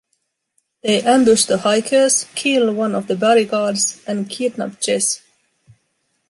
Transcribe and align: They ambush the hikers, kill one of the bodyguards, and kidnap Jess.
They 0.81 1.03
ambush 1.03 1.45
the 1.45 1.59
hikers, 1.59 2.25
kill 2.33 2.73
one 2.73 2.95
of 2.95 3.05
the 3.05 3.15
bodyguards, 3.15 4.01
and 4.07 4.27
kidnap 4.27 4.81
Jess. 4.81 5.21